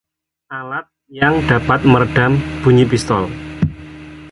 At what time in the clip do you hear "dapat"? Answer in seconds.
1.51-1.79